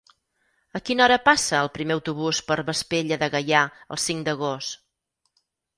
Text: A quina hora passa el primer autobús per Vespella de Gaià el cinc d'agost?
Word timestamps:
A 0.79 0.79
quina 0.89 1.03
hora 1.07 1.17
passa 1.27 1.59
el 1.59 1.69
primer 1.77 1.95
autobús 1.97 2.41
per 2.49 2.59
Vespella 2.71 3.21
de 3.25 3.31
Gaià 3.37 3.65
el 3.97 4.05
cinc 4.09 4.29
d'agost? 4.31 4.85